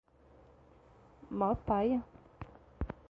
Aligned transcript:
Mó 1.43 1.53
paia 1.67 2.01